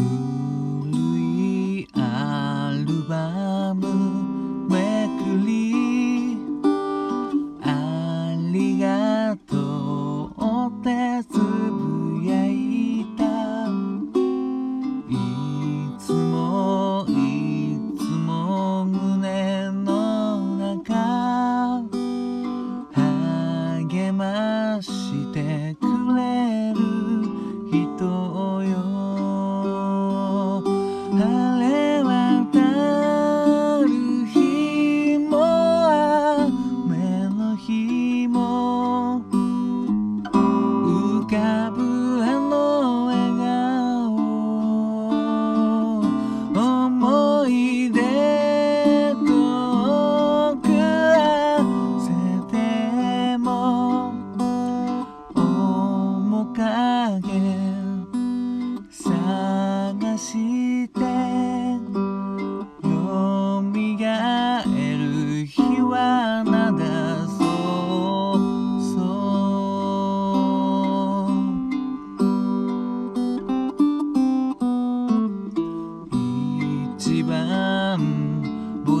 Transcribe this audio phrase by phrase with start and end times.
[0.00, 0.29] cool.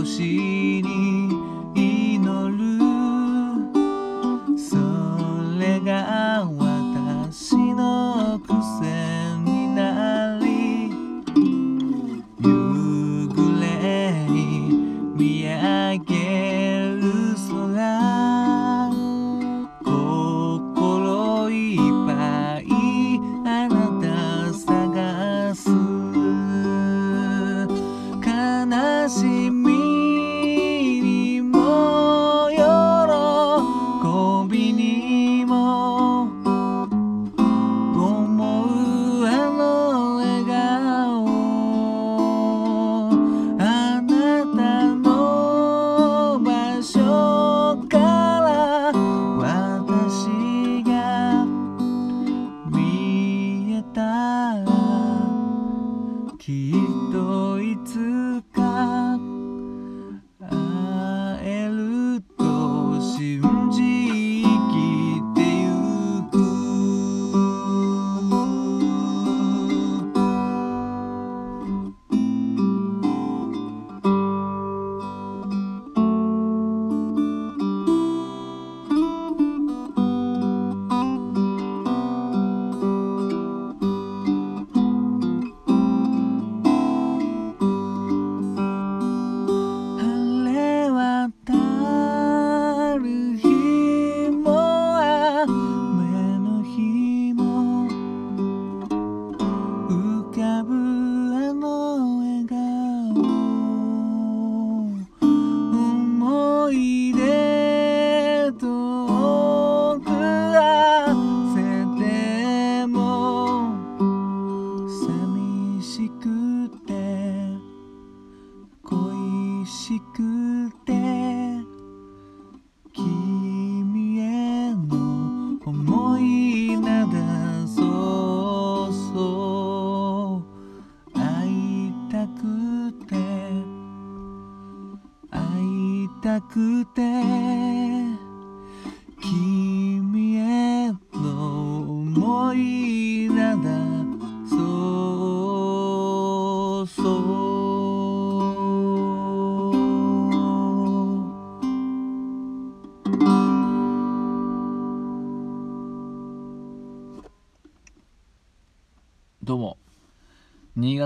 [0.00, 0.89] 番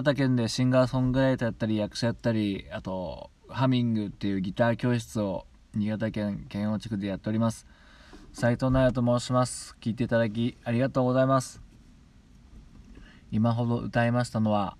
[0.04, 7.66] 新潟県でシンガーソングライターやったり役者やったりあとハミングっていうギター教室を新潟県県央地区でやっております。
[8.34, 9.78] 斉藤直也と申します。
[9.80, 11.62] 聞いていただきありがとうございます。
[13.30, 14.76] 今ほど歌いましたのは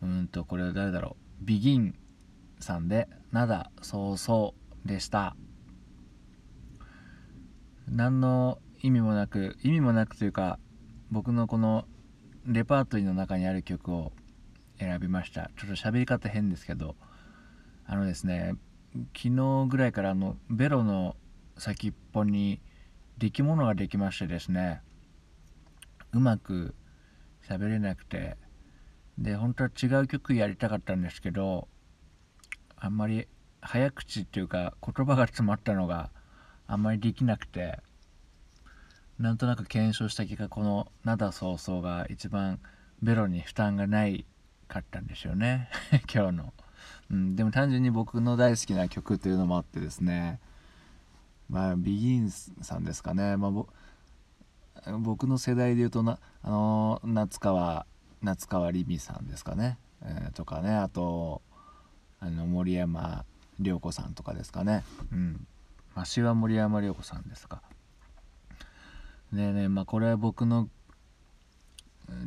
[0.00, 1.44] うんとこれは誰だろう。
[1.44, 1.96] ビギン
[2.60, 4.54] さんで「灘そうそ
[4.84, 5.34] う」でした。
[7.88, 10.60] 何の意味もなく意味もなくというか
[11.10, 11.86] 僕のこの
[12.46, 14.12] レパートリーの中にある曲を
[14.78, 15.50] 選びました。
[15.56, 16.96] ちょっと喋り方変ですけど
[17.86, 18.54] あのですね
[19.16, 21.16] 昨日ぐらいからあのベロの
[21.58, 22.60] 先っぽに
[23.18, 24.80] 力物ができましてですね
[26.12, 26.74] うまく
[27.48, 28.36] 喋れなくて
[29.18, 31.68] で本当は違う曲やりたかったんですけど
[32.76, 33.28] あんまり
[33.60, 36.10] 早口っていうか言葉が詰まったのが
[36.66, 37.78] あんまりできなくて
[39.22, 42.58] なんとなく検証した結果この「灘そうそう」が一番
[43.02, 44.26] ベロに負担がない
[44.66, 45.70] かったんですよね。
[46.12, 46.52] 今日の、
[47.08, 50.40] うん、でも単純に僕の大好きな曲というのもあってですね。
[51.48, 53.52] まあビギンさんですかね、ま
[54.84, 57.86] あ、僕の世代で言うとなあの夏川
[58.22, 60.74] 夏川りみさんですかね、えーとかね。
[60.74, 61.42] あと
[62.18, 63.24] あの森山
[63.60, 64.82] 良子さんとかですかね。
[65.12, 65.46] うん。
[65.94, 67.62] まあは森山良子さんですか。
[69.32, 70.68] でねえまあこれは僕の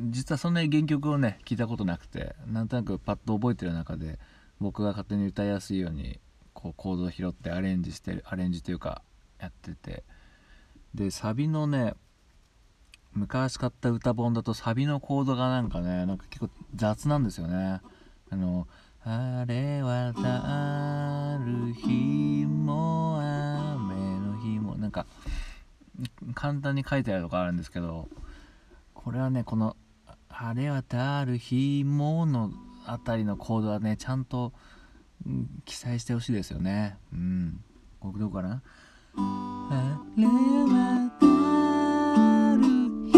[0.09, 4.19] 実はそんなに原曲をね聞いたことなくてなんとなくパッと覚えてる中で
[4.59, 6.19] 僕が勝手に歌いやすいように
[6.53, 9.01] こうコードを拾ってアレンジしてるアレンジというか
[9.39, 10.03] やってて。
[10.95, 11.93] でサビのね
[13.13, 17.81] 昔買った歌本だとサビのコードがなんかねなんか結構雑なんですよね。
[18.29, 18.67] あの
[19.03, 23.74] 「晴れ渡る日も雨の日も」
[26.33, 28.07] 簡単に書いてあるとかあるんですけど
[28.93, 29.75] これはねこの
[30.29, 32.51] 「晴れ渡る日も」の
[32.85, 34.53] あたりのコードはねちゃんと、
[35.65, 36.97] 記載してほしいですよね。
[37.11, 37.63] うん。
[37.99, 38.61] ここどこかな？
[39.15, 40.27] 晴れ
[40.67, 41.25] 渡
[42.57, 42.61] る
[43.09, 43.13] 日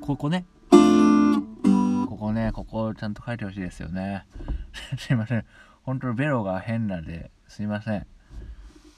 [0.00, 0.44] こここね。
[0.70, 4.24] ここねここちゃんと書いてほしいですよね。
[4.98, 5.44] すいません。
[5.82, 8.06] 本当にベロが変なですいません。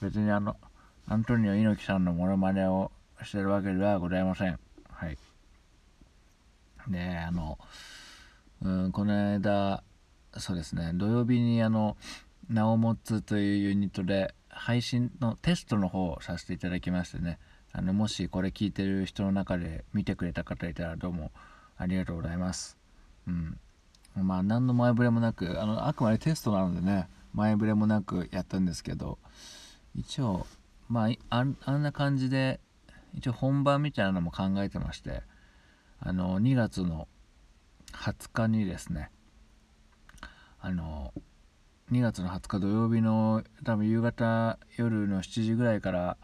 [0.02, 0.56] 別にあの
[1.06, 2.90] アントニオ猪木さんのモノマネを
[3.22, 4.58] してるわけではございません。
[4.90, 5.18] はい。
[6.88, 7.58] であの
[8.62, 9.82] うんこの間
[10.36, 11.96] そうですね土曜日にあの
[12.48, 17.38] 「なおもつ」というユニットで配信のテストの方をさせていただきましてね。
[17.76, 21.32] あのもしこれ聞いてる人の中で見てくれた方いたらどうも
[21.76, 22.78] ありがとうございます。
[23.26, 23.58] うん。
[24.16, 29.18] まあ何の前触れもなくあのあくまでテストなのでね前触れもなくやったんですけど
[29.96, 30.46] 一応
[30.88, 32.60] まああんな感じで
[33.14, 35.22] 一応本番みたいなのも考えてまして
[36.00, 37.08] あの2月の
[37.92, 39.10] 20日にですね
[40.60, 41.12] あの
[41.92, 46.16] 2月の20日土曜日の多分夕方夜の7時ぐらいから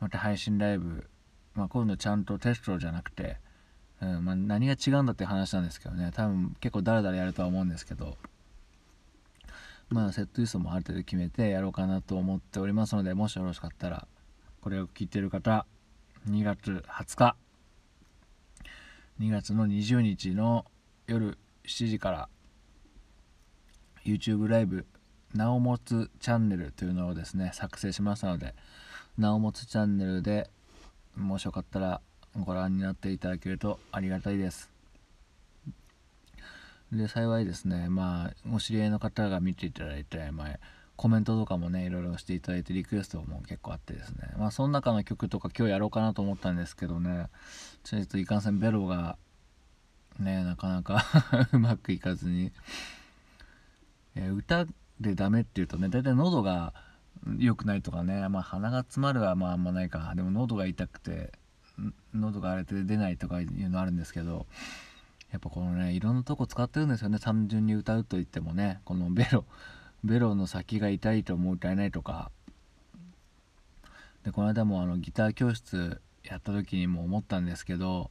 [0.00, 1.08] また配信ライブ、
[1.54, 3.36] まあ、今度ちゃんとテストじゃなくて、
[4.00, 8.16] うんまあ、何が違うんだって話なんですけどね多分結構ダラダラやるとは思うんですけど。
[9.92, 14.06] まあセットリストもある程度決めてやろうかなと思っておりますのでもしよろしかったら
[14.60, 15.66] これを聞いてる方
[16.28, 17.36] 2月20日
[19.20, 20.64] 2月の20日の
[21.06, 22.28] 夜7時から
[24.04, 24.86] YouTube ライブ
[25.34, 28.54] なおもつチャンネルというのをですね作成しましたので
[29.18, 30.50] なおもつチャンネルで
[31.16, 32.00] もしよかったら
[32.44, 34.71] ご覧になっていただけるとありがたいです。
[36.92, 40.60] で幸いですねまあお知り合いの方が見ていただいて前
[40.96, 44.28] コメントとかもねいろいろしていただいてリクエストも結構あってですね。
[44.36, 47.28] まあその中の曲とか今日やろうかなと思ったんですけどね
[47.82, 49.16] ちょっといかんせんベロが
[50.20, 51.04] ねなかなか
[51.52, 52.52] うまくいかずに、
[54.14, 54.66] え、歌
[55.00, 56.74] でダメっていうとね大体喉が
[57.38, 60.12] 良くないとかねまあ鼻が詰まるはまああんまないか。
[60.14, 61.32] でも喉が痛くて
[62.12, 64.46] 喉が荒れて出ないとかいうのあるんですけど
[65.32, 67.18] やっぱこのねいろんなとこ使ってるんですよね。
[67.18, 68.80] 単純に歌うと言ってもね。
[68.84, 69.44] このベロ
[70.04, 72.30] ベロの先が痛いとも歌えないとか。
[74.24, 78.10] でこの間もあのギター教室やった時にも思ったんですけど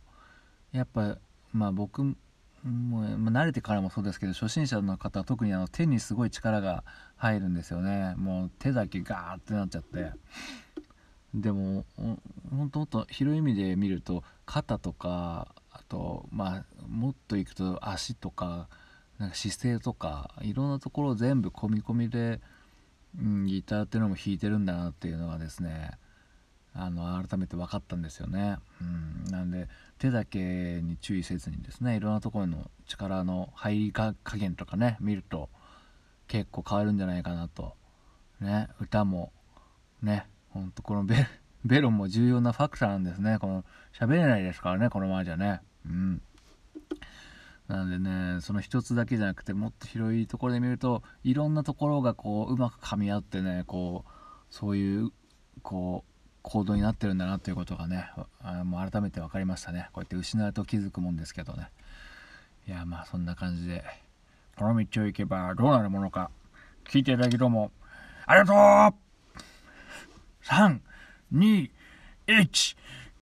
[0.73, 1.17] やっぱ
[1.53, 2.15] まあ僕も、
[2.63, 6.83] まあ、慣れてからもそうですけど初心者の方は特にあの手にすごい力が
[7.15, 8.15] 入るんですよね。
[8.17, 10.11] もう手だけガーってなっちゃって。
[11.33, 15.55] でもほんともっと広い意味で見ると肩とか
[15.91, 18.69] とまあもっといくと足とか
[19.19, 22.39] なんか姿勢とかいろんなところを全部込み込みで、
[23.19, 25.91] うん、ギターっていうのも弾いてるんだなっていうのがですね
[26.73, 28.55] あの改めて分かったんですよね。
[28.79, 29.67] うん、なんで
[29.99, 35.49] 手だけに注意せずにですねいろんなところの力の入り加減とかね見ると
[36.29, 37.73] 結構変わるんじゃないかなと。
[38.39, 39.33] ね歌も
[40.01, 41.27] ねほんとこのベ
[41.65, 45.59] ベロも重要なファクターなんですねこの喋れないですからねこのままじゃね。
[45.85, 46.21] うん。
[47.67, 54.11] なんでねその一つだけじゃなくてもっと広いところで見るといろんなところがこううまく噛み合ってねこう
[54.49, 55.11] そういう
[55.61, 56.11] こう
[56.41, 58.09] 行動になってるんだなということがね
[58.41, 59.89] あもう改めて分かりましたね。
[59.93, 61.69] こうやって失うと気づくもんですけどね。
[62.67, 63.83] いやまあそんな感じで
[64.57, 66.29] この道を行けばどうなるものか
[66.89, 67.71] 聞いていただきどうも
[68.25, 68.55] ありがとう
[70.45, 70.79] !3、
[71.33, 71.69] 2、
[72.27, 72.77] 1